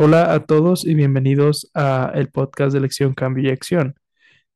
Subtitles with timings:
[0.00, 3.96] Hola a todos y bienvenidos a el podcast de Elección, Cambio y Acción.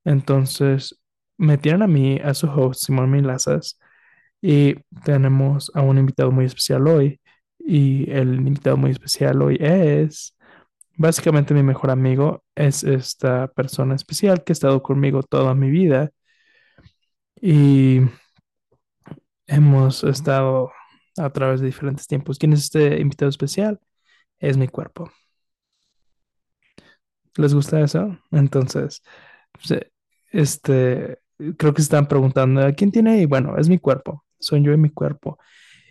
[0.04, 1.00] Entonces,
[1.36, 3.76] me tienen a mí, a su host, Simón Milazas,
[4.40, 7.20] y tenemos a un invitado muy especial hoy.
[7.58, 10.36] Y el invitado muy especial hoy es
[10.96, 16.12] básicamente mi mejor amigo, es esta persona especial que ha estado conmigo toda mi vida.
[17.40, 18.00] Y
[19.48, 20.70] hemos estado
[21.18, 22.38] a través de diferentes tiempos.
[22.38, 23.80] ¿Quién es este invitado especial?
[24.38, 25.10] Es mi cuerpo.
[27.36, 28.18] ¿Les gusta eso?
[28.30, 29.02] Entonces,
[30.32, 31.18] este,
[31.56, 33.26] creo que están preguntando, ¿a quién tiene ahí?
[33.26, 35.38] Bueno, es mi cuerpo, soy yo y mi cuerpo.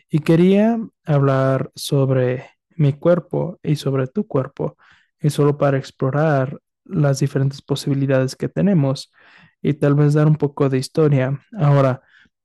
[0.10, 2.46] Y quería hablar sobre
[2.78, 4.78] mi cuerpo y sobre tu cuerpo,
[5.22, 9.12] y solo para explorar las diferentes posibilidades que tenemos
[9.62, 11.40] y tal vez dar un poco de historia.
[11.58, 12.02] Ahora,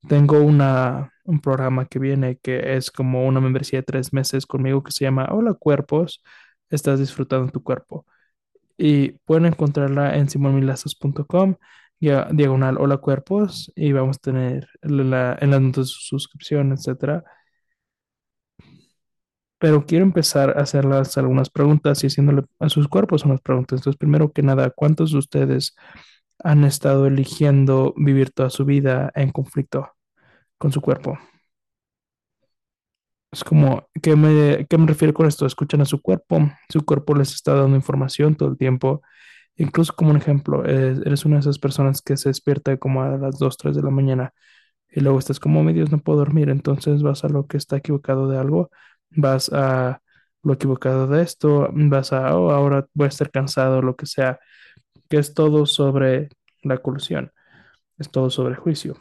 [0.09, 4.83] tengo una, un programa que viene que es como una membresía de tres meses conmigo
[4.83, 6.23] que se llama Hola Cuerpos,
[6.71, 8.07] estás disfrutando tu cuerpo.
[8.79, 11.57] Y pueden encontrarla en simonmilazos.com,
[11.99, 17.25] diagonal Hola Cuerpos, y vamos a tener la, en las notas de suscripción, etcétera.
[19.59, 23.81] Pero quiero empezar a hacerlas algunas preguntas y haciéndole a sus cuerpos unas preguntas.
[23.81, 25.75] Entonces, primero que nada, ¿cuántos de ustedes
[26.39, 29.93] han estado eligiendo vivir toda su vida en conflicto
[30.59, 31.19] con su cuerpo?
[33.31, 35.47] Es como, ¿qué me, me refiero con esto?
[35.47, 36.39] Escuchan a su cuerpo,
[36.69, 39.03] su cuerpo les está dando información todo el tiempo.
[39.57, 43.39] Incluso como un ejemplo, eres una de esas personas que se despierta como a las
[43.39, 44.33] 2, 3 de la mañana
[44.91, 46.51] y luego estás como, mi Dios, no puedo dormir.
[46.51, 48.71] Entonces vas a lo que está equivocado de algo,
[49.11, 50.01] vas a
[50.43, 54.39] lo equivocado de esto, vas a, oh, ahora voy a estar cansado, lo que sea,
[55.11, 56.29] que es todo sobre
[56.63, 57.33] la colusión,
[57.99, 58.97] es todo sobre juicio,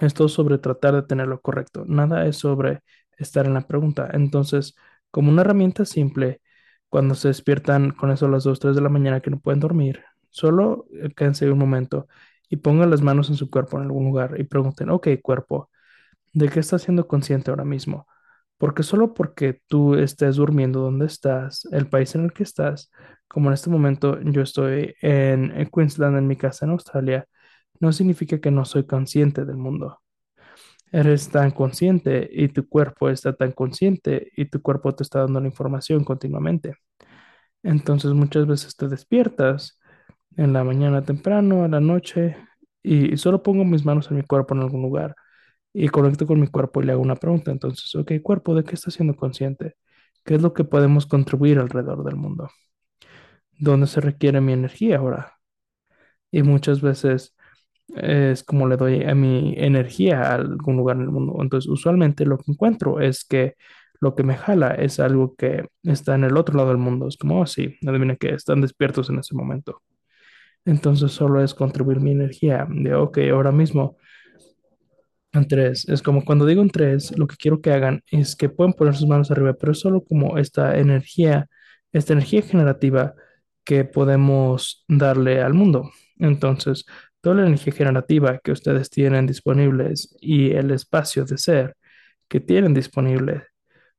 [0.00, 2.80] es todo sobre tratar de tener lo correcto, nada es sobre
[3.22, 4.08] estar en la pregunta.
[4.12, 4.74] Entonces,
[5.10, 6.40] como una herramienta simple,
[6.88, 9.60] cuando se despiertan con eso a las 2, 3 de la mañana que no pueden
[9.60, 10.86] dormir, solo
[11.16, 12.06] quédense un momento
[12.48, 15.70] y pongan las manos en su cuerpo en algún lugar y pregunten, ok, cuerpo,
[16.32, 18.06] ¿de qué estás siendo consciente ahora mismo?
[18.58, 22.90] Porque solo porque tú estés durmiendo donde estás, el país en el que estás,
[23.28, 27.26] como en este momento yo estoy en Queensland, en mi casa en Australia,
[27.80, 30.00] no significa que no soy consciente del mundo.
[30.92, 35.40] Eres tan consciente y tu cuerpo está tan consciente y tu cuerpo te está dando
[35.40, 36.74] la información continuamente.
[37.62, 39.80] Entonces muchas veces te despiertas
[40.36, 42.36] en la mañana temprano, a la noche,
[42.82, 45.14] y solo pongo mis manos en mi cuerpo en algún lugar
[45.74, 47.50] y conecto con mi cuerpo y le hago una pregunta.
[47.52, 49.76] Entonces, ok, cuerpo, ¿de qué estás siendo consciente?
[50.24, 52.50] ¿Qué es lo que podemos contribuir alrededor del mundo?
[53.58, 55.34] ¿Dónde se requiere mi energía ahora?
[56.30, 57.36] Y muchas veces
[57.96, 61.36] es como le doy a mi energía a algún lugar en el mundo.
[61.40, 63.54] Entonces, usualmente lo que encuentro es que
[64.00, 67.08] lo que me jala es algo que está en el otro lado del mundo.
[67.08, 69.82] Es como, oh, sí, adivina que están despiertos en ese momento.
[70.64, 73.96] Entonces, solo es contribuir mi energía de, ok, ahora mismo
[75.32, 75.88] en tres.
[75.88, 78.94] Es como cuando digo en tres, lo que quiero que hagan es que pueden poner
[78.96, 81.48] sus manos arriba, pero es solo como esta energía,
[81.92, 83.14] esta energía generativa
[83.64, 85.90] que podemos darle al mundo.
[86.18, 86.84] Entonces,
[87.20, 91.76] toda la energía generativa que ustedes tienen disponibles y el espacio de ser
[92.28, 93.44] que tienen disponible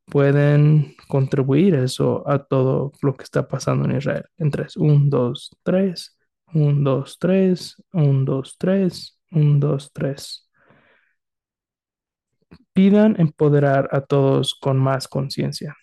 [0.06, 4.26] pueden contribuir eso a todo lo que está pasando en Israel.
[4.38, 6.18] En tres, un, dos, tres,
[6.54, 10.50] un, dos, tres, un, dos, tres, un, dos, tres.
[12.74, 15.76] Pidan empoderar a todos con más conciencia.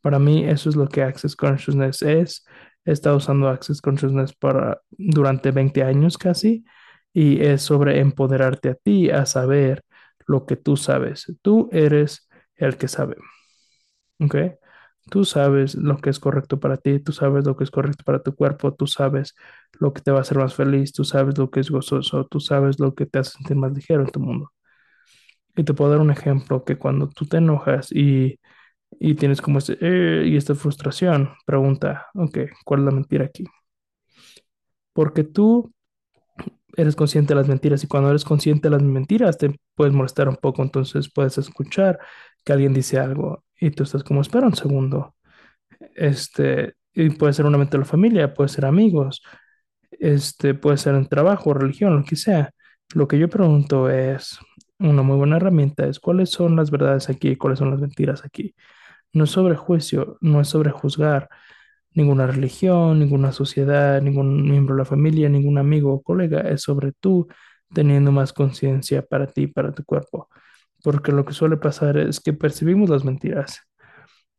[0.00, 2.44] Para mí eso es lo que Access Consciousness es
[2.86, 6.64] He estado usando Access Consciousness para, durante 20 años casi
[7.12, 9.84] y es sobre empoderarte a ti, a saber
[10.26, 11.26] lo que tú sabes.
[11.42, 13.16] Tú eres el que sabe.
[14.20, 14.36] ¿Ok?
[15.10, 18.22] Tú sabes lo que es correcto para ti, tú sabes lo que es correcto para
[18.22, 19.34] tu cuerpo, tú sabes
[19.78, 22.40] lo que te va a hacer más feliz, tú sabes lo que es gozoso, tú
[22.40, 24.52] sabes lo que te hace sentir más ligero en tu mundo.
[25.56, 28.38] Y te puedo dar un ejemplo que cuando tú te enojas y
[29.00, 33.44] y tienes como este, eh, y esta frustración, pregunta, ok, ¿cuál es la mentira aquí?
[34.92, 35.72] Porque tú
[36.76, 40.28] eres consciente de las mentiras y cuando eres consciente de las mentiras te puedes molestar
[40.28, 41.98] un poco, entonces puedes escuchar
[42.44, 45.14] que alguien dice algo y tú estás como, espera un segundo,
[45.96, 49.22] Este, y puede ser una mente de la familia, puede ser amigos,
[49.92, 52.50] este, puede ser en trabajo, religión, lo que sea.
[52.94, 54.38] Lo que yo pregunto es,
[54.78, 58.54] una muy buena herramienta es cuáles son las verdades aquí cuáles son las mentiras aquí.
[59.16, 61.30] No es sobre juicio, no es sobre juzgar
[61.94, 66.92] ninguna religión, ninguna sociedad, ningún miembro de la familia, ningún amigo o colega, es sobre
[66.92, 67.26] tú
[67.72, 70.28] teniendo más conciencia para ti, para tu cuerpo.
[70.84, 73.62] Porque lo que suele pasar es que percibimos las mentiras.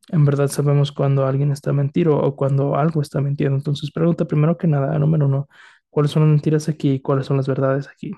[0.10, 3.58] En verdad sabemos cuando alguien está mintiendo o cuando algo está mintiendo.
[3.58, 5.48] Entonces pregunta primero que nada, número uno,
[5.90, 8.14] ¿cuáles son las mentiras aquí y cuáles son las verdades aquí?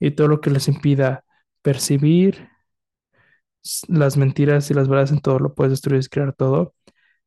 [0.00, 1.24] Y todo lo que les impida
[1.62, 2.48] percibir
[3.88, 6.74] las mentiras y las verdades en todo, lo puedes destruir y crear todo.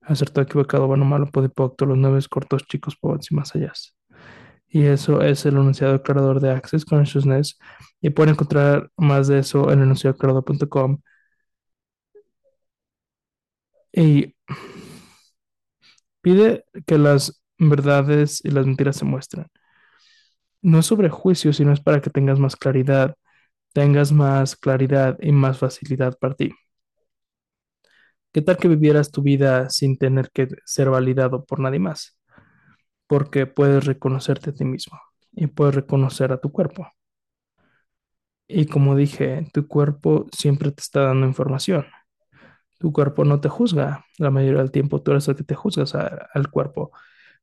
[0.02, 3.74] Acertado, equivocado, bueno, malo, podipocto, los nueve cortos, chicos, pobres y más allá.
[4.70, 7.58] Y eso es el enunciado declarador de Access Consciousness.
[8.02, 11.00] Y pueden encontrar más de eso en enunciadoclarador.com.
[13.94, 14.34] Y
[16.22, 19.48] pide que las verdades y las mentiras se muestren.
[20.62, 23.16] No es sobre juicio, sino es para que tengas más claridad,
[23.78, 26.52] tengas más claridad y más facilidad para ti.
[28.32, 32.18] ¿Qué tal que vivieras tu vida sin tener que ser validado por nadie más?
[33.06, 35.00] Porque puedes reconocerte a ti mismo
[35.32, 36.88] y puedes reconocer a tu cuerpo.
[38.48, 41.86] Y como dije, tu cuerpo siempre te está dando información.
[42.80, 44.06] Tu cuerpo no te juzga.
[44.18, 46.92] La mayoría del tiempo tú eres el que te juzgas al cuerpo.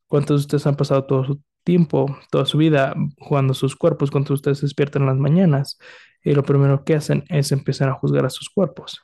[0.09, 4.11] ¿Cuántos de ustedes han pasado todo su tiempo, toda su vida jugando sus cuerpos?
[4.11, 5.79] ¿Cuántos de ustedes despiertan las mañanas
[6.25, 9.03] y lo primero que hacen es empezar a juzgar a sus cuerpos?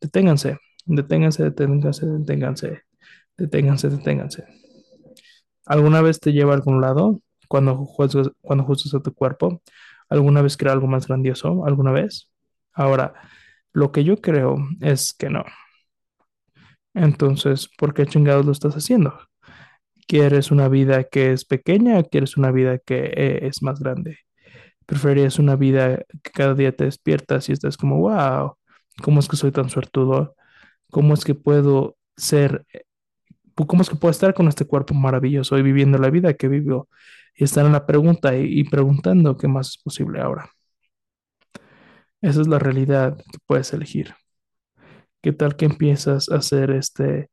[0.00, 2.82] Deténganse, deténganse, deténganse, deténganse,
[3.36, 4.44] deténganse, deténganse.
[5.66, 9.62] ¿Alguna vez te lleva a algún lado cuando juzgas, cuando juzgas a tu cuerpo?
[10.08, 11.66] ¿Alguna vez crea algo más grandioso?
[11.66, 12.30] ¿Alguna vez?
[12.72, 13.14] Ahora,
[13.72, 15.44] lo que yo creo es que no.
[16.94, 19.18] Entonces, ¿por qué chingados lo estás haciendo?
[20.06, 24.25] ¿Quieres una vida que es pequeña o quieres una vida que eh, es más grande?
[24.86, 28.56] ¿Preferirías una vida que cada día te despiertas y estás como, wow,
[29.02, 30.36] ¿cómo es que soy tan suertudo?
[30.90, 32.66] ¿Cómo es que puedo ser,
[33.54, 36.88] cómo es que puedo estar con este cuerpo maravilloso y viviendo la vida que vivo?
[37.36, 40.50] Y estar en la pregunta y, y preguntando qué más es posible ahora.
[42.20, 44.14] Esa es la realidad que puedes elegir.
[45.22, 47.30] ¿Qué tal que empiezas a hacer este,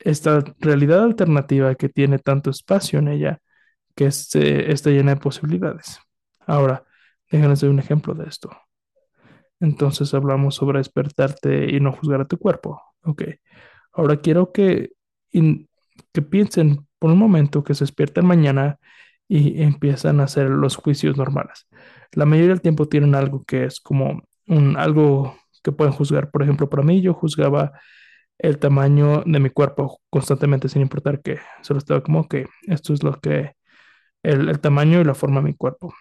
[0.00, 3.40] esta realidad alternativa que tiene tanto espacio en ella?
[3.96, 5.98] que este, está llena de posibilidades.
[6.46, 6.84] Ahora,
[7.30, 8.50] déjenme dar un ejemplo de esto.
[9.60, 12.82] Entonces hablamos sobre despertarte y no juzgar a tu cuerpo.
[13.02, 13.22] Ok.
[13.92, 14.90] Ahora quiero que,
[15.32, 18.78] que piensen por un momento que se despiertan mañana
[19.28, 21.66] y empiezan a hacer los juicios normales.
[22.12, 26.30] La mayoría del tiempo tienen algo que es como un, algo que pueden juzgar.
[26.30, 27.72] Por ejemplo, para mí yo juzgaba
[28.38, 31.38] el tamaño de mi cuerpo constantemente sin importar qué.
[31.62, 33.52] Solo estaba como que esto es lo que
[34.22, 35.94] el, el tamaño y la forma de mi cuerpo.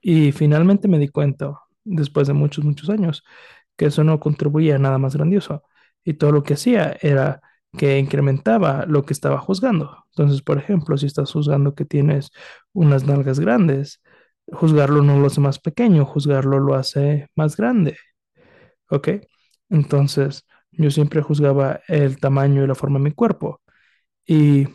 [0.00, 1.52] Y finalmente me di cuenta,
[1.84, 3.24] después de muchos, muchos años,
[3.76, 5.62] que eso no contribuía a nada más grandioso.
[6.04, 7.40] Y todo lo que hacía era
[7.76, 10.04] que incrementaba lo que estaba juzgando.
[10.10, 12.30] Entonces, por ejemplo, si estás juzgando que tienes
[12.72, 14.02] unas nalgas grandes,
[14.52, 17.96] juzgarlo no lo hace más pequeño, juzgarlo lo hace más grande.
[18.90, 19.08] ¿Ok?
[19.70, 23.60] Entonces, yo siempre juzgaba el tamaño y la forma de mi cuerpo.
[24.26, 24.66] Y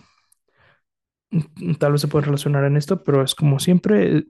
[1.31, 4.25] mm, tal vez se puede relacionar en esto, pero es como siempre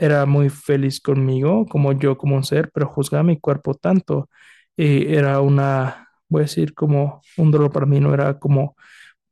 [0.00, 4.28] era muy feliz conmigo, como yo como un ser, pero juzgaba mi cuerpo tanto.
[4.76, 8.76] Y era una, voy a decir, como un dolor para mí, no era como,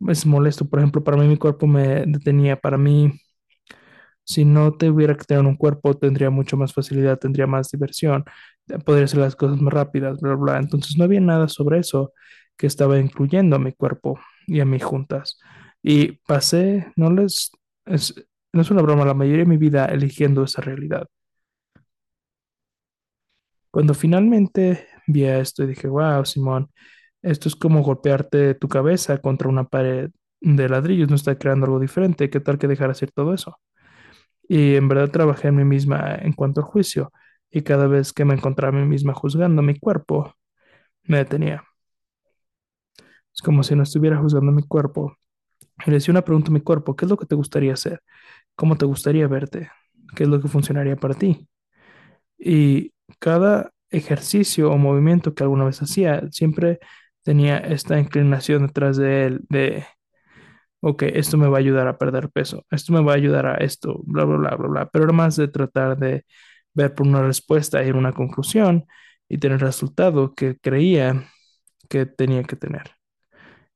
[0.08, 0.68] es molesto.
[0.68, 2.56] Por ejemplo, para mí mi cuerpo me detenía.
[2.56, 3.12] Para mí,
[4.24, 8.24] si no tuviera que tener un cuerpo, tendría mucho más facilidad, tendría más diversión,
[8.84, 10.58] podría hacer las cosas más rápidas, bla, bla.
[10.58, 12.12] Entonces no había nada sobre eso
[12.56, 15.38] que estaba incluyendo a mi cuerpo y a mis juntas.
[15.82, 17.52] Y pasé, no les,
[17.86, 18.14] es,
[18.52, 21.08] no es una broma, la mayoría de mi vida eligiendo esa realidad.
[23.70, 26.70] Cuando finalmente vi esto y dije, wow, Simón,
[27.22, 31.80] esto es como golpearte tu cabeza contra una pared de ladrillos, no está creando algo
[31.80, 33.58] diferente, ¿qué tal que dejar hacer todo eso?
[34.48, 37.12] Y en verdad trabajé en mí misma en cuanto al juicio,
[37.50, 40.34] y cada vez que me encontraba a mí misma juzgando mi cuerpo,
[41.04, 41.64] me detenía.
[43.34, 45.16] Es como si no estuviera juzgando mi cuerpo.
[45.86, 48.00] Y le decía una pregunta a mi cuerpo, ¿qué es lo que te gustaría hacer?
[48.56, 49.70] ¿Cómo te gustaría verte?
[50.16, 51.48] ¿Qué es lo que funcionaría para ti?
[52.38, 56.78] Y cada ejercicio o movimiento que alguna vez hacía, siempre
[57.24, 59.86] tenía esta inclinación detrás de él, de,
[60.80, 63.54] ok, esto me va a ayudar a perder peso, esto me va a ayudar a
[63.56, 64.88] esto, bla, bla, bla, bla, bla.
[64.90, 66.24] Pero era más de tratar de
[66.74, 68.86] ver por una respuesta, ir a una conclusión
[69.28, 71.24] y tener el resultado que creía
[71.90, 72.97] que tenía que tener.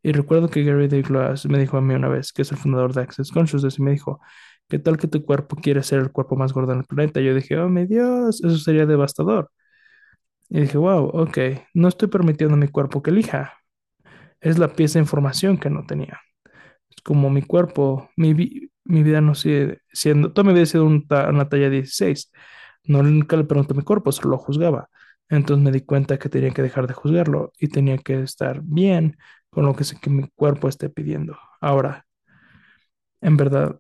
[0.03, 2.93] Y recuerdo que Gary Douglas me dijo a mí una vez, que es el fundador
[2.95, 4.21] de Access Consciousness, y me dijo,
[4.69, 7.21] ¿qué tal que tu cuerpo quiere ser el cuerpo más gordo en el planeta?
[7.21, 9.51] Yo dije, oh mi Dios, eso sería devastador.
[10.49, 11.39] Y dije, wow, ok,
[11.75, 13.55] no estoy permitiendo a mi cuerpo que elija.
[14.41, 16.21] Es la pieza de información que no tenía.
[16.91, 18.35] Es como mi cuerpo, mi,
[18.85, 22.33] mi vida no sigue siendo, toda mi vida ha sido una talla 16.
[22.85, 24.89] No nunca le pregunté a mi cuerpo, solo lo juzgaba.
[25.29, 29.17] Entonces me di cuenta que tenía que dejar de juzgarlo y tenía que estar bien
[29.53, 31.39] con lo que sé que mi cuerpo esté pidiendo.
[31.63, 32.07] Ahora,
[33.21, 33.79] en verdad,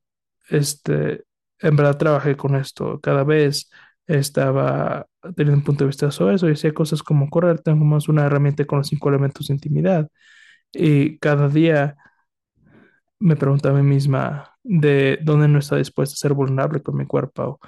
[0.48, 1.24] este,
[1.60, 3.00] en verdad trabajé con esto.
[3.00, 3.70] Cada vez
[4.06, 7.60] estaba teniendo un punto de vista sobre eso y hacía cosas como correr.
[7.60, 10.08] Tengo más una herramienta con los cinco elementos de intimidad.
[10.72, 11.96] Y cada día
[13.20, 17.06] me preguntaba a mí misma de dónde no estaba dispuesta a ser vulnerable con mi
[17.06, 17.60] cuerpo,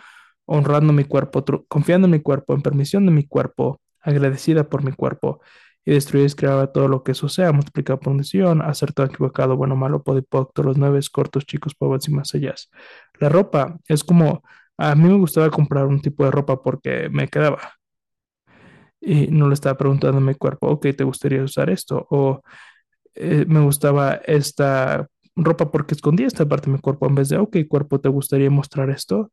[0.46, 4.92] honrando mi cuerpo, confiando en mi cuerpo, en permisión de mi cuerpo, agradecida por mi
[4.92, 5.40] cuerpo.
[5.86, 9.56] Y destruir y creaba todo lo que eso sea, multiplicado por unción, hacer todo equivocado,
[9.56, 12.54] bueno, malo, podipocto, los nueve cortos, chicos, pobres y más allá.
[13.20, 14.42] La ropa es como,
[14.78, 17.60] a mí me gustaba comprar un tipo de ropa porque me quedaba
[19.00, 22.06] y no le estaba preguntando a mi cuerpo, ok, ¿te gustaría usar esto?
[22.10, 22.42] O
[23.14, 27.38] eh, me gustaba esta ropa porque escondía esta parte de mi cuerpo en vez de,
[27.38, 29.30] ok, cuerpo, ¿te gustaría mostrar esto?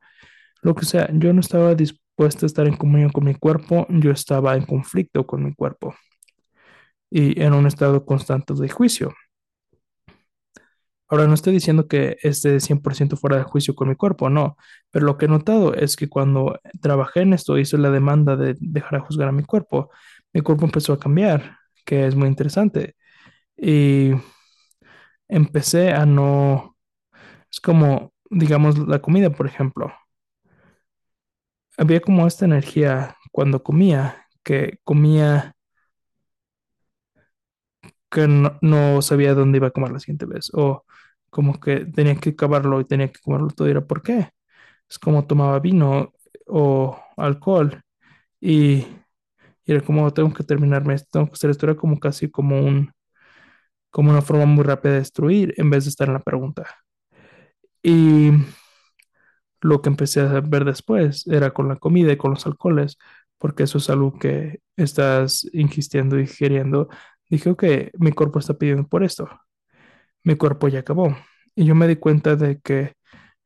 [0.62, 4.12] Lo que sea, yo no estaba dispuesta a estar en comunión con mi cuerpo, yo
[4.12, 5.96] estaba en conflicto con mi cuerpo
[7.12, 9.14] y en un estado constante de juicio.
[11.08, 14.56] Ahora, no estoy diciendo que esté 100% fuera de juicio con mi cuerpo, no,
[14.92, 18.56] pero lo que he notado es que cuando trabajé en esto, hice la demanda de
[18.62, 19.90] dejar de juzgar a mi cuerpo,
[20.34, 22.96] mi cuerpo empezó a cambiar, que es muy interesante.
[23.58, 24.12] Y
[25.28, 26.78] empecé a no,
[27.52, 29.94] es como, digamos, la comida, por ejemplo.
[31.78, 35.56] Había como esta energía cuando comía, que comía
[38.12, 40.86] que no, no sabía dónde iba a comer la siguiente vez, o
[41.30, 44.30] como que tenía que acabarlo y tenía que comerlo todo, y era ¿por qué?
[44.90, 46.14] Es como tomaba vino
[46.48, 47.82] o alcohol
[48.42, 48.78] y,
[49.66, 52.60] y era como tengo que terminarme esto, tengo que hacer esto, era como casi como
[52.62, 52.92] un,
[53.92, 56.66] como una forma muy rápida de destruir en vez de estar en la pregunta.
[57.84, 58.32] Y
[59.62, 62.98] Lo que empecé a ver después era con la comida y con los alcoholes,
[63.38, 66.90] porque eso es algo que estás insistiendo y queriendo.
[67.32, 67.64] Dije, ok,
[68.00, 69.30] mi cuerpo está pidiendo por esto.
[70.24, 71.16] Mi cuerpo ya acabó.
[71.56, 72.96] Y yo me di cuenta de que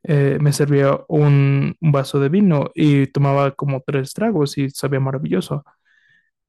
[0.03, 5.63] eh, me servía un, vaso de vino y tomaba como tres tragos y sabía maravilloso.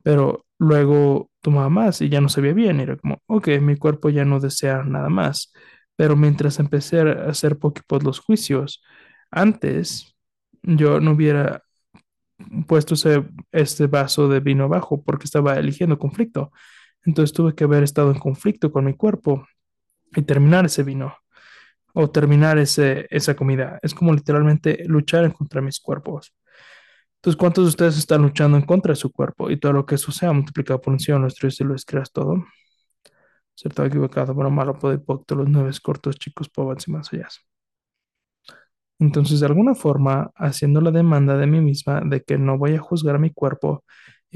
[0.02, 2.81] Pero luego tomaba más y ya no sabía bien.
[2.81, 5.52] Era como, ok, mi cuerpo ya no desea nada más.
[5.97, 8.83] Pero mientras empecé a hacer poquito los juicios,
[9.31, 10.16] antes
[10.62, 11.64] yo no hubiera
[12.66, 16.52] puesto ese, este vaso de vino abajo porque estaba eligiendo conflicto.
[17.07, 19.47] Entonces tuve que haber estado en conflicto con mi cuerpo
[20.15, 21.15] y terminar ese vino
[21.95, 23.79] o terminar ese, esa comida.
[23.83, 26.35] Es como literalmente luchar en contra mis cuerpos.
[27.17, 29.51] Entonces, ¿cuántos de ustedes están luchando en contra de su cuerpo?
[29.51, 32.13] Y todo lo que eso sea multiplicado por un sí, lo destruyes y lo descreas
[32.13, 32.45] todo.
[33.55, 37.29] Cierto, equivocado, bueno, malo, puede todos los nueve cortos, chicos, pobres y más allá.
[38.99, 42.79] Entonces, de alguna forma, haciendo la demanda de mí misma de que no voy a
[42.79, 43.85] juzgar a mi cuerpo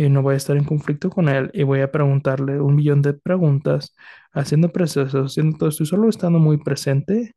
[0.04, 3.02] y no voy a estar en conflicto con él y voy a preguntarle un millón
[3.02, 3.94] de preguntas,
[4.32, 7.34] haciendo procesos, haciendo todo esto solo estando muy presente,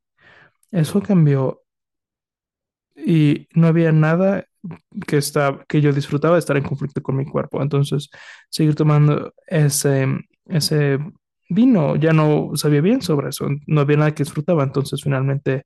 [0.72, 1.64] eso cambió
[2.96, 4.46] y no había nada
[5.08, 5.20] que,
[5.68, 7.62] que yo disfrutaba de estar en conflicto con mi cuerpo.
[7.62, 8.10] Entonces,
[8.50, 10.08] seguir tomando ese,
[10.46, 11.00] ese
[11.50, 14.64] vino, ya no sabía bien sobre eso, no había nada que disfrutaba.
[14.64, 15.66] Entonces, finalmente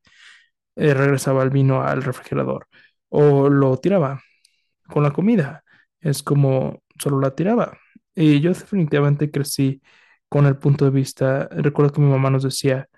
[0.76, 2.68] eh, regresaba el vino al refrigerador
[3.10, 4.22] o lo tiraba
[4.88, 5.64] con la comida.
[6.08, 7.78] Es como solo la tiraba.
[8.16, 9.82] Y yo definitivamente crecí
[10.30, 12.90] con el punto de vista, recuerdo que mi mamá nos decía,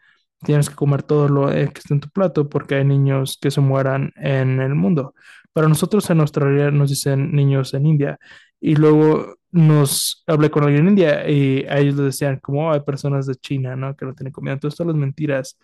[0.44, 3.52] tienes que comer todo lo eh, que está en tu plato porque hay niños que
[3.52, 5.14] se mueran en el mundo.
[5.54, 8.18] Para nosotros en Australia nos dicen niños en India.
[8.62, 12.72] Y luego nos hablé con alguien en India y a ellos les decían como "Oh,
[12.74, 13.96] hay personas de China, ¿no?
[13.96, 14.58] Que no tienen comida.
[14.60, 15.58] Todas las mentiras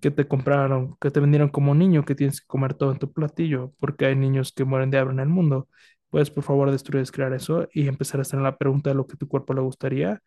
[0.00, 3.12] que te compraron, que te vendieron como niño, que tienes que comer todo en tu
[3.12, 5.68] platillo, porque hay niños que mueren de hambre en el mundo.
[6.14, 9.16] Puedes, por favor, destruir, descrear eso y empezar a hacer la pregunta de lo que
[9.16, 10.22] tu cuerpo le gustaría.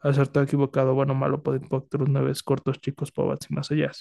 [0.00, 3.92] Hacer todo equivocado, bueno, malo, puede los nueve cortos, chicos, pobres y más allá.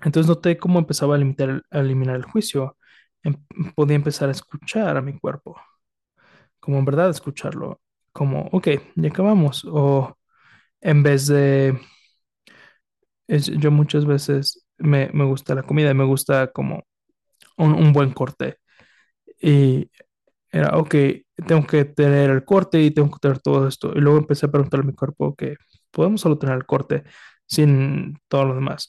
[0.00, 2.76] Entonces noté cómo empezaba a, limitar, a eliminar el juicio.
[3.22, 3.36] Em-
[3.74, 5.56] podía empezar a escuchar a mi cuerpo,
[6.60, 7.80] como en verdad escucharlo,
[8.12, 9.64] como, ok, ya acabamos.
[9.70, 10.16] O
[10.82, 11.78] en vez de
[13.28, 16.84] yo muchas veces me, me gusta la comida, me gusta como
[17.58, 18.58] un buen corte.
[19.40, 19.90] Y
[20.52, 20.94] era, ok,
[21.46, 23.92] tengo que tener el corte y tengo que tener todo esto.
[23.96, 25.44] Y luego empecé a preguntarle a mi cuerpo, ok,
[25.92, 27.04] podemos solo tener el corte
[27.46, 28.88] sin todo lo demás.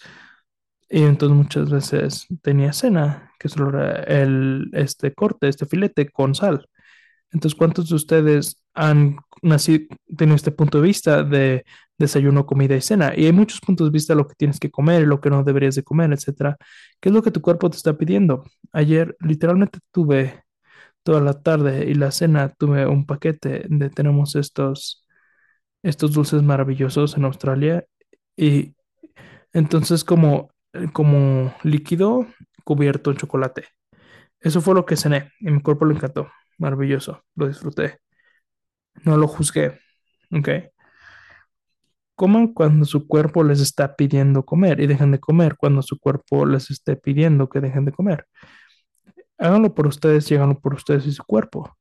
[0.89, 6.35] Y entonces muchas veces tenía cena, que solo era el, este corte, este filete con
[6.35, 6.68] sal.
[7.31, 9.85] Entonces, ¿cuántos de ustedes han nacido,
[10.17, 11.63] tenido este punto de vista de
[11.97, 13.13] desayuno, comida y cena?
[13.15, 15.43] Y hay muchos puntos de vista de lo que tienes que comer lo que no
[15.43, 16.57] deberías de comer, etcétera.
[16.99, 18.43] ¿Qué es lo que tu cuerpo te está pidiendo?
[18.71, 20.43] Ayer literalmente tuve
[21.03, 25.05] toda la tarde y la cena tuve un paquete de tenemos estos
[25.83, 27.85] estos dulces maravillosos en Australia
[28.35, 28.75] y
[29.53, 30.51] entonces como
[30.93, 32.27] como líquido
[32.63, 33.65] cubierto en chocolate.
[34.39, 36.29] Eso fue lo que cené y mi cuerpo lo encantó.
[36.59, 37.97] Maravilloso, lo disfruté.
[39.05, 39.79] No lo juzgué.
[40.31, 40.49] ¿Ok?
[42.15, 46.45] Coman cuando su cuerpo les está pidiendo comer y dejen de comer cuando su cuerpo
[46.45, 48.25] les esté pidiendo que dejen de comer.
[49.37, 51.77] Háganlo por ustedes y háganlo por ustedes y su cuerpo.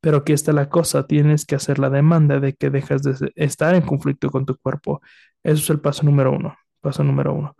[0.00, 3.74] Pero aquí está la cosa, tienes que hacer la demanda de que dejas de estar
[3.74, 5.02] en conflicto con tu cuerpo.
[5.42, 6.56] Eso es el paso número uno.
[6.80, 7.54] Paso número uno.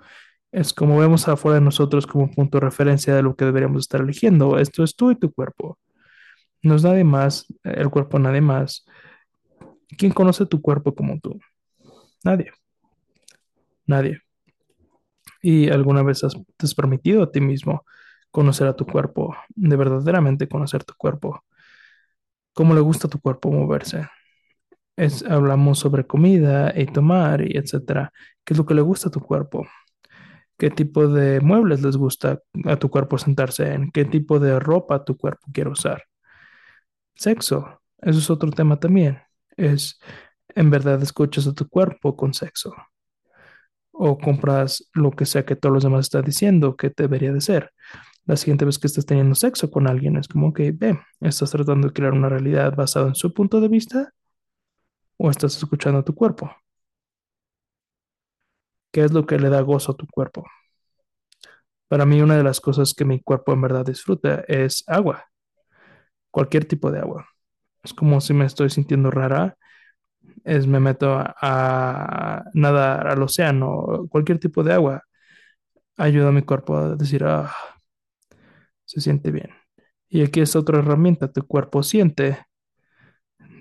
[0.53, 4.01] Es como vemos afuera de nosotros como punto de referencia de lo que deberíamos estar
[4.01, 4.59] eligiendo.
[4.59, 5.79] Esto es tú y tu cuerpo.
[6.67, 8.85] No es nadie más, el cuerpo nadie más.
[9.97, 11.39] ¿Quién conoce tu cuerpo como tú?
[12.25, 12.51] Nadie.
[13.87, 14.21] Nadie.
[15.43, 17.85] ¿Y alguna vez has, te has permitido a ti mismo
[18.33, 19.37] conocer a tu cuerpo?
[19.55, 21.45] De verdaderamente conocer tu cuerpo.
[22.53, 24.09] ¿Cómo le gusta a tu cuerpo moverse?
[24.97, 28.13] Es, hablamos sobre comida y tomar y etcétera.
[28.45, 29.69] ¿Qué es lo que le gusta a tu cuerpo?
[30.59, 33.93] ¿Qué tipo de muebles les gusta a tu cuerpo sentarse en?
[33.93, 36.03] ¿Qué tipo de ropa tu cuerpo quiere usar?
[37.17, 39.19] Sexo, eso es otro tema también.
[39.57, 39.99] Es,
[40.55, 42.75] en verdad, escuchas a tu cuerpo con sexo.
[43.93, 47.73] O compras lo que sea que todos los demás están diciendo que debería de ser.
[48.27, 51.89] La siguiente vez que estés teniendo sexo con alguien es como que, ve, estás tratando
[51.89, 54.13] de crear una realidad basada en su punto de vista
[55.17, 56.51] o estás escuchando a tu cuerpo.
[58.93, 60.45] ¿Qué es lo que le da gozo a tu cuerpo?
[61.89, 65.25] Para mí, una de las cosas que mi cuerpo en verdad disfruta es agua
[66.37, 67.27] cualquier tipo de agua.
[67.83, 69.57] Es como si me estoy sintiendo rara,
[70.45, 75.03] es me meto a, nadar al océano, cualquier tipo de agua.
[75.97, 77.51] Ayuda a mi cuerpo a decir, ah,
[78.85, 79.49] se siente bien.
[80.11, 82.39] Y aquí es otra herramienta, tu cuerpo siente,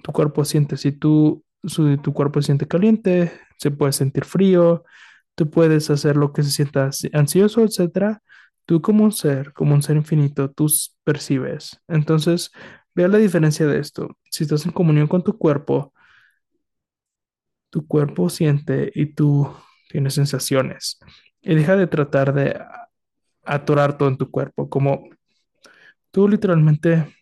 [0.03, 4.83] tu cuerpo siente, si tú, si tu cuerpo siente caliente, se puede sentir frío,
[5.35, 8.21] tú puedes hacer lo que se sienta ansioso, etcétera,
[8.65, 10.67] Tú como un ser, como un ser infinito, tú
[11.03, 11.79] percibes.
[11.87, 12.51] Entonces,
[12.95, 14.17] vea la diferencia de esto.
[14.31, 15.93] Si estás en comunión con tu cuerpo,
[17.69, 19.53] tu cuerpo siente y tú
[19.89, 20.99] tienes sensaciones.
[21.41, 22.59] Y deja de tratar de
[23.43, 24.69] atorar todo en tu cuerpo.
[24.69, 25.09] Como
[26.11, 27.13] tú literalmente,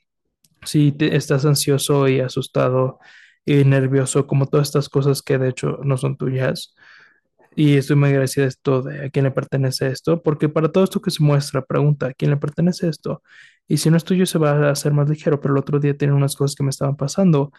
[0.63, 2.99] si te, estás ansioso y asustado
[3.45, 6.75] y nervioso, como todas estas cosas que de hecho no son tuyas,
[7.55, 10.83] y estoy muy agradecida de esto, de a quién le pertenece esto, porque para todo
[10.83, 13.21] esto que se muestra, pregunta, ¿a quién le pertenece esto?
[13.67, 15.97] Y si no es tuyo, se va a hacer más ligero, pero el otro día
[15.97, 17.51] tiene unas cosas que me estaban pasando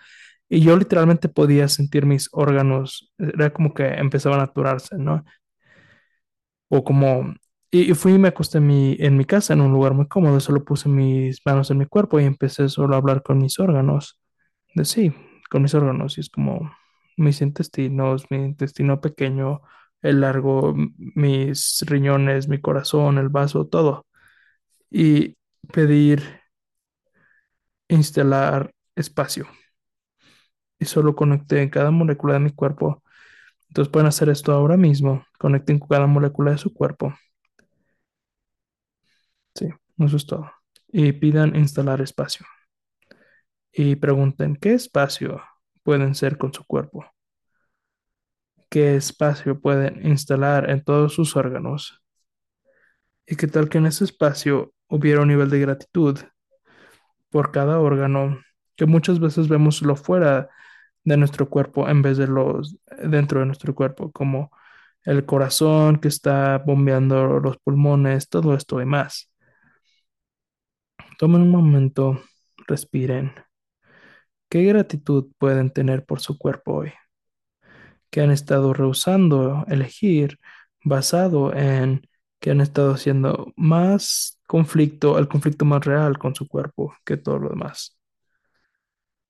[0.48, 5.24] y yo literalmente podía sentir mis órganos, era como que empezaban a aturarse, ¿no?
[6.68, 7.34] O como,
[7.70, 10.08] y, y fui y me acosté en mi, en mi casa, en un lugar muy
[10.08, 13.58] cómodo, solo puse mis manos en mi cuerpo y empecé solo a hablar con mis
[13.58, 14.18] órganos,
[14.74, 15.12] de sí,
[15.50, 16.72] con mis órganos, y es como
[17.16, 19.62] mis intestinos, mi intestino pequeño,
[20.04, 24.06] el largo, mis riñones, mi corazón, el vaso, todo.
[24.90, 25.36] Y
[25.72, 26.22] pedir
[27.88, 29.46] instalar espacio.
[30.78, 33.02] Y solo conecté en cada molécula de mi cuerpo.
[33.68, 35.24] Entonces pueden hacer esto ahora mismo.
[35.38, 37.14] Conecten con cada molécula de su cuerpo.
[39.54, 40.50] Sí, eso es todo.
[40.88, 42.46] Y pidan instalar espacio.
[43.72, 45.42] Y pregunten qué espacio
[45.82, 47.13] pueden ser con su cuerpo
[48.74, 52.02] qué espacio pueden instalar en todos sus órganos.
[53.24, 56.18] Y qué tal que en ese espacio hubiera un nivel de gratitud
[57.30, 58.40] por cada órgano,
[58.76, 60.50] que muchas veces vemos lo fuera
[61.04, 64.50] de nuestro cuerpo en vez de los dentro de nuestro cuerpo, como
[65.04, 69.30] el corazón que está bombeando los pulmones, todo esto y más.
[71.18, 72.20] Tomen un momento,
[72.66, 73.32] respiren.
[74.48, 76.92] ¿Qué gratitud pueden tener por su cuerpo hoy?
[78.14, 80.38] Que han estado rehusando elegir
[80.84, 82.06] basado en
[82.38, 87.40] que han estado haciendo más conflicto, el conflicto más real con su cuerpo que todo
[87.40, 87.98] lo demás.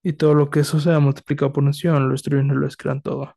[0.03, 3.35] Y todo lo que eso sea multiplicado por nación, lo destruyen y lo escriban todo.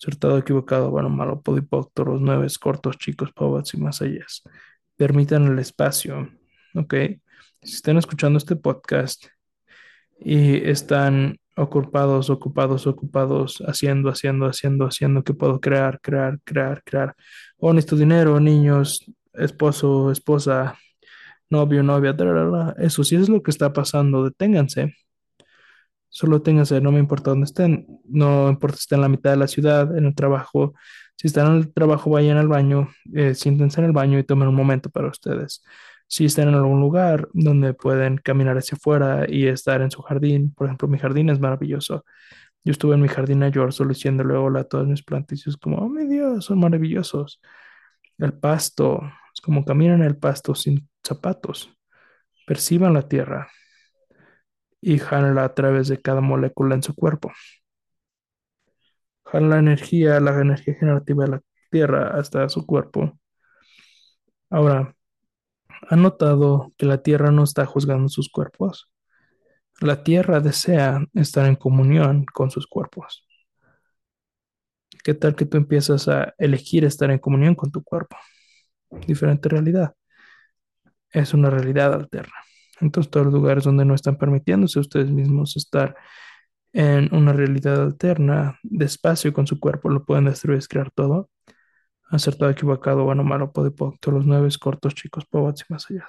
[0.00, 4.24] Acertado, equivocado, bueno, malo, podipóctoros, nueve, cortos, chicos, pavos y más allá.
[4.96, 6.30] Permitan el espacio,
[6.74, 6.94] ¿ok?
[7.60, 9.26] Si están escuchando este podcast
[10.18, 17.16] y están ocupados, ocupados, ocupados, haciendo, haciendo, haciendo, haciendo, que puedo crear, crear, crear, crear.
[17.58, 20.76] O necesito dinero, niños, esposo, esposa,
[21.50, 22.14] novio, novia.
[22.78, 24.94] Eso sí es lo que está pasando, deténganse.
[26.08, 29.36] Solo ténganse, no me importa dónde estén, no importa si están en la mitad de
[29.36, 30.74] la ciudad, en el trabajo.
[31.16, 34.48] Si están en el trabajo, vayan al baño, eh, siéntense en el baño y tomen
[34.48, 35.62] un momento para ustedes.
[36.08, 40.52] Si están en algún lugar donde pueden caminar hacia afuera y estar en su jardín,
[40.54, 42.04] por ejemplo, mi jardín es maravilloso.
[42.64, 45.88] Yo estuve en mi jardín ayer solo diciéndole hola a todas mis plantas como, oh
[45.88, 47.40] mi Dios, son maravillosos.
[48.18, 49.02] El pasto,
[49.34, 51.70] es como caminan el pasto sin zapatos.
[52.46, 53.48] Perciban la tierra
[54.80, 57.32] y jálenla a través de cada molécula en su cuerpo.
[59.26, 63.18] Jalan la energía, la energía generativa de la tierra hasta su cuerpo.
[64.50, 64.95] Ahora,
[65.88, 68.90] ¿han notado que la tierra no está juzgando sus cuerpos?
[69.80, 73.26] La tierra desea estar en comunión con sus cuerpos.
[75.04, 78.16] ¿Qué tal que tú empiezas a elegir estar en comunión con tu cuerpo?
[79.06, 79.94] Diferente realidad.
[81.10, 82.34] Es una realidad alterna.
[82.80, 85.96] Entonces, todos los lugares donde no están permitiéndose ustedes mismos estar
[86.72, 91.30] en una realidad alterna, despacio con su cuerpo, lo pueden destruir, es crear todo.
[92.10, 96.06] Acertado, equivocado, bueno, malo, puede, todos los nueve cortos, chicos, pobots y más allá.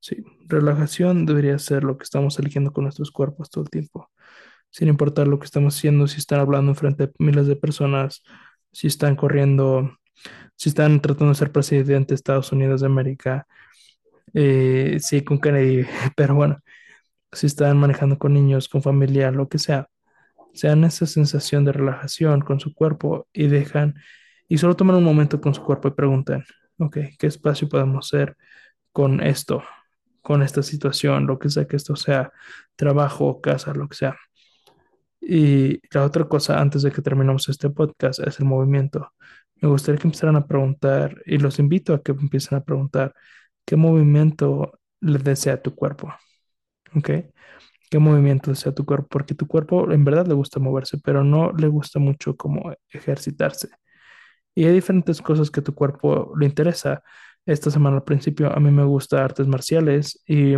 [0.00, 0.16] Sí,
[0.48, 4.10] relajación debería ser lo que estamos eligiendo con nuestros cuerpos todo el tiempo,
[4.70, 8.22] sin importar lo que estamos haciendo, si están hablando frente a miles de personas,
[8.72, 9.92] si están corriendo,
[10.56, 13.46] si están tratando de ser presidente de Estados Unidos de América,
[14.34, 16.60] eh, sí, con Kennedy, pero bueno,
[17.32, 19.89] si están manejando con niños, con familia, lo que sea,
[20.54, 23.94] sean esa sensación de relajación con su cuerpo y dejan,
[24.48, 26.44] y solo toman un momento con su cuerpo y preguntan,
[26.78, 28.36] ok, ¿qué espacio podemos hacer
[28.92, 29.62] con esto?
[30.22, 32.32] con esta situación, lo que sea que esto sea,
[32.76, 34.16] trabajo, casa, lo que sea.
[35.20, 39.12] Y la otra cosa, antes de que terminemos este podcast, es el movimiento.
[39.56, 43.14] Me gustaría que empezaran a preguntar, y los invito a que empiecen a preguntar,
[43.64, 46.14] ¿qué movimiento le desea tu cuerpo?
[46.96, 47.10] ¿Ok?
[47.90, 49.08] ¿Qué movimiento desea tu cuerpo?
[49.10, 53.68] Porque tu cuerpo en verdad le gusta moverse, pero no le gusta mucho como ejercitarse.
[54.54, 57.02] Y hay diferentes cosas que tu cuerpo le interesa.
[57.46, 60.56] Esta semana al principio a mí me gusta artes marciales y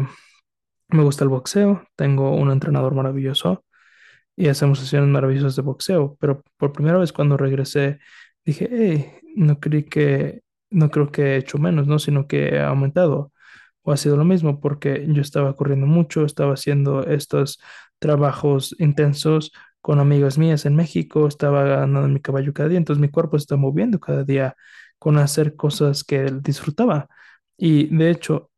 [0.89, 1.85] me gusta el boxeo.
[1.97, 3.65] Tengo un entrenador maravilloso
[4.37, 6.17] y hacemos sesiones maravillosas de boxeo.
[6.21, 7.99] Pero por primera vez cuando regresé
[8.45, 11.99] dije, hey, no creí que, no creo que he hecho menos, ¿no?
[11.99, 13.32] Sino que he aumentado.
[13.83, 17.61] O ha sido lo mismo porque yo estaba corriendo mucho, estaba haciendo estos
[17.99, 23.09] trabajos intensos con amigas mías en México, estaba ganando mi caballo cada día, entonces mi
[23.11, 24.57] cuerpo se está moviendo cada día
[24.99, 27.09] con hacer cosas que disfrutaba.
[27.57, 28.51] Y de hecho,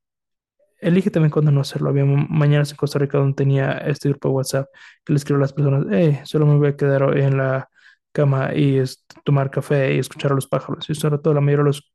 [0.80, 1.88] elige también cuando no hacerlo.
[1.90, 4.68] Había mañanas en Costa Rica donde tenía este grupo de WhatsApp
[5.04, 7.68] que le escribo a las personas, hey, solo me voy a quedar en la
[8.12, 8.80] cama y
[9.24, 10.88] tomar café y escuchar a los pájaros.
[10.90, 11.92] Y sobre todo la mayoría de los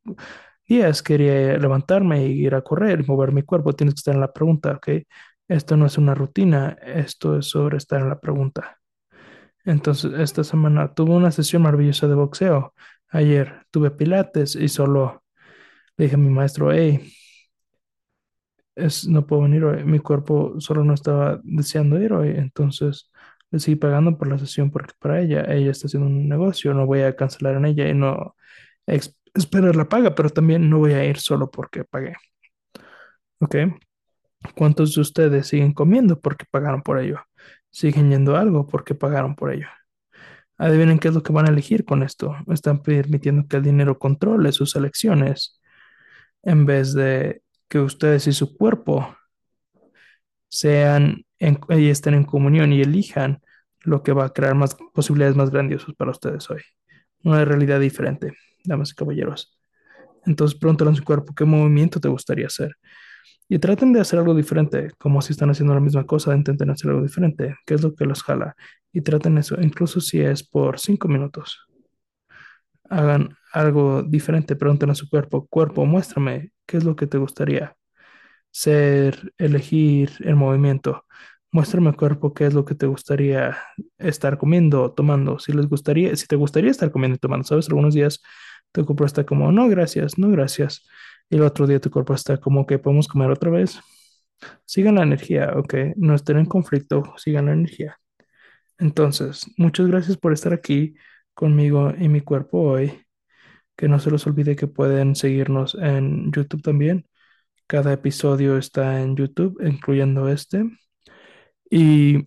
[0.70, 3.74] días quería levantarme y ir a correr y mover mi cuerpo.
[3.74, 4.88] Tienes que estar en la pregunta, ¿ok?
[5.48, 8.78] Esto no es una rutina, esto es sobre estar en la pregunta.
[9.64, 12.74] Entonces, esta semana tuve una sesión maravillosa de boxeo.
[13.10, 15.24] Ayer tuve pilates y solo
[15.96, 17.12] le dije a mi maestro, hey,
[18.74, 19.84] es, no puedo venir hoy.
[19.84, 22.30] Mi cuerpo solo no estaba deseando ir hoy.
[22.36, 23.10] Entonces,
[23.50, 26.74] le seguí pagando por la sesión porque para ella, ella está haciendo un negocio.
[26.74, 28.36] No voy a cancelar en ella y no
[29.34, 32.14] esperar la paga, pero también no voy a ir solo porque pagué.
[33.40, 33.56] ¿Ok?
[34.54, 37.20] ¿Cuántos de ustedes siguen comiendo porque pagaron por ello?
[37.70, 39.66] siguen yendo algo porque pagaron por ello.
[40.58, 42.36] Adivinen qué es lo que van a elegir con esto.
[42.48, 45.60] Están permitiendo que el dinero controle sus elecciones
[46.42, 49.16] en vez de que ustedes y su cuerpo
[50.48, 53.40] sean y estén en comunión y elijan
[53.80, 56.60] lo que va a crear más posibilidades más grandiosas para ustedes hoy.
[57.22, 59.58] Una realidad diferente, damas y caballeros.
[60.26, 62.76] Entonces pregúntale a su cuerpo qué movimiento te gustaría hacer.
[63.48, 66.90] Y traten de hacer algo diferente, como si están haciendo la misma cosa, intenten hacer
[66.90, 68.54] algo diferente, qué es lo que los jala.
[68.92, 71.66] Y traten eso, incluso si es por cinco minutos.
[72.88, 77.76] Hagan algo diferente, pregunten a su cuerpo, cuerpo, muéstrame qué es lo que te gustaría
[78.50, 81.04] ser, elegir el movimiento.
[81.52, 83.58] Muéstrame cuerpo qué es lo que te gustaría
[83.98, 85.38] estar comiendo, tomando.
[85.38, 88.22] Si les gustaría, si te gustaría estar comiendo y tomando, sabes, algunos días
[88.72, 90.84] tu cuerpo está como, no, gracias, no, gracias
[91.30, 93.80] y el otro día tu cuerpo está como que podemos comer otra vez.
[94.66, 97.98] Sigan la energía, ok, no estén en conflicto, sigan la energía.
[98.78, 100.94] Entonces, muchas gracias por estar aquí
[101.34, 103.02] conmigo y mi cuerpo hoy.
[103.76, 107.06] Que no se les olvide que pueden seguirnos en YouTube también.
[107.66, 110.64] Cada episodio está en YouTube, incluyendo este.
[111.70, 112.26] Y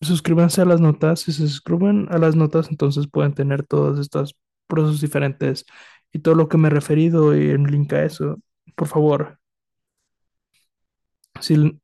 [0.00, 1.20] suscríbanse a las notas.
[1.20, 4.36] Si se suscriben a las notas, entonces pueden tener todos estos
[4.68, 5.66] procesos diferentes
[6.12, 8.40] y todo lo que me he referido y en link a eso.
[8.76, 9.38] Por favor,
[11.40, 11.80] si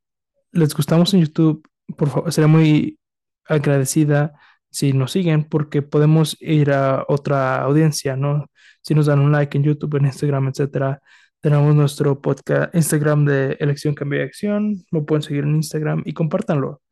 [0.53, 2.99] les gustamos en YouTube, por favor, sería muy
[3.47, 4.33] agradecida
[4.71, 8.51] si nos siguen porque podemos ir a otra audiencia, ¿no?
[8.83, 11.01] Si nos dan un like en YouTube, en Instagram, etcétera.
[11.41, 14.85] Tenemos nuestro podcast Instagram de Elección Cambio de Acción.
[14.91, 16.83] Lo pueden seguir en Instagram y compártanlo.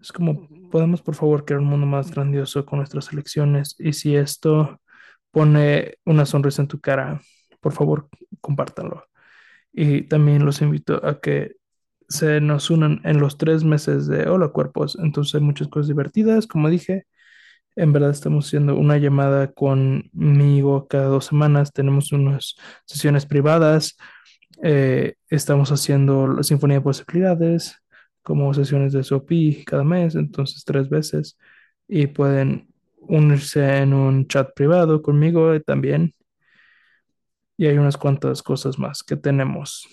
[0.00, 3.76] Es como, podemos por favor crear un mundo más grandioso con nuestras elecciones.
[3.78, 4.80] Y si esto
[5.30, 7.20] pone una sonrisa en tu cara,
[7.60, 8.08] por favor,
[8.40, 9.06] compártanlo.
[9.72, 11.56] Y también los invito a que
[12.08, 14.98] se nos unan en los tres meses de Hola Cuerpos.
[15.00, 17.06] Entonces hay muchas cosas divertidas, como dije.
[17.76, 21.72] En verdad estamos haciendo una llamada conmigo cada dos semanas.
[21.72, 23.96] Tenemos unas sesiones privadas.
[24.62, 27.76] Eh, estamos haciendo la Sinfonía de Posibilidades,
[28.22, 31.38] como sesiones de SOPI cada mes, entonces tres veces.
[31.88, 32.69] Y pueden
[33.00, 36.14] unirse en un chat privado conmigo también.
[37.56, 39.86] Y hay unas cuantas cosas más que tenemos,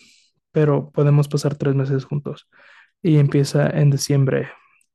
[0.52, 2.48] pero podemos pasar tres meses juntos.
[3.02, 4.50] Y empieza en diciembre.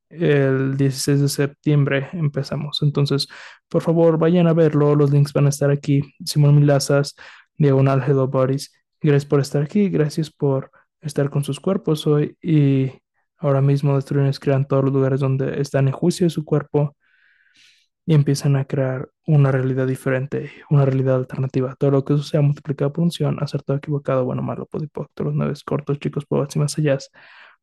[0.09, 2.81] El 16 de septiembre empezamos.
[2.83, 3.29] Entonces,
[3.69, 4.95] por favor, vayan a verlo.
[4.95, 6.03] Los links van a estar aquí.
[6.25, 7.15] Simón Milazas,
[7.57, 8.73] Diagonal Hello Bodies.
[9.01, 9.89] Gracias por estar aquí.
[9.89, 10.71] Gracias por
[11.01, 12.37] estar con sus cuerpos hoy.
[12.43, 12.91] Y
[13.39, 16.97] ahora mismo destruyen y crean todos los lugares donde están en juicio de su cuerpo
[18.05, 21.77] y empiezan a crear una realidad diferente, una realidad alternativa.
[21.77, 25.99] Todo lo que sea multiplicado por unción, acertado, equivocado, bueno, malo, podipocto, los nueve cortos,
[25.99, 26.99] chicos, pobres y más allá.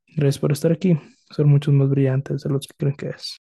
[0.08, 0.98] Gracias por estar aquí.
[1.30, 3.42] Son muchos más brillantes de los que creen que es.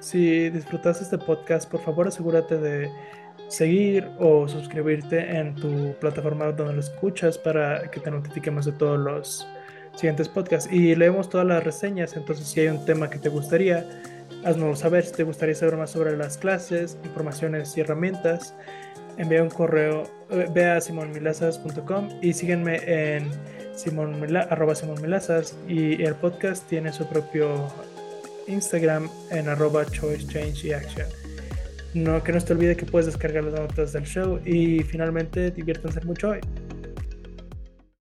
[0.00, 2.90] Si disfrutaste este podcast, por favor asegúrate de
[3.48, 8.98] seguir o suscribirte en tu plataforma donde lo escuchas para que te notifiquemos de todos
[8.98, 9.46] los
[9.94, 10.70] siguientes podcasts.
[10.72, 13.86] Y leemos todas las reseñas, entonces si hay un tema que te gustaría,
[14.44, 15.04] haznoslo saber.
[15.04, 18.54] Si te gustaría saber más sobre las clases, informaciones y herramientas,
[19.18, 23.30] envía un correo, eh, ve a simonmilazas.com y síguenme en
[24.50, 27.68] arroba simonmilazas y el podcast tiene su propio
[28.46, 31.06] Instagram en arroba choice, change y action.
[31.94, 36.00] No, que no te olvide que puedes descargar las notas del show y finalmente diviértanse
[36.02, 36.40] mucho hoy.